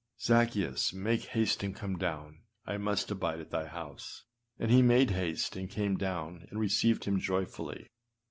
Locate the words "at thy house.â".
3.39-4.23